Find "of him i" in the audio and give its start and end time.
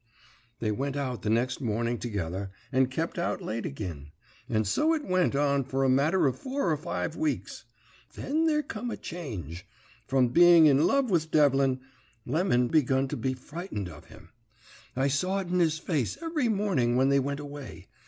13.89-15.07